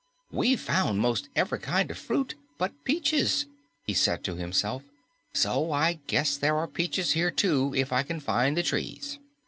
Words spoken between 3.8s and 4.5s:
he said to